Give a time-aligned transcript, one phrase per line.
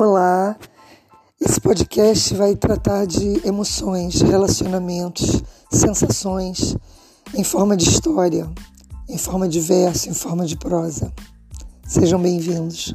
[0.00, 0.56] Olá,
[1.40, 5.42] esse podcast vai tratar de emoções, relacionamentos,
[5.72, 6.76] sensações,
[7.34, 8.48] em forma de história,
[9.08, 11.12] em forma de verso, em forma de prosa.
[11.84, 12.94] Sejam bem-vindos.